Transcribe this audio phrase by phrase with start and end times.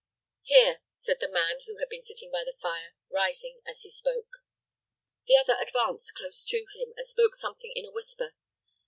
[0.41, 4.37] "Here," said the man who had been sitting by the fire, rising as he spoke.
[5.27, 8.33] The other advanced close to him, and spoke something in a whisper.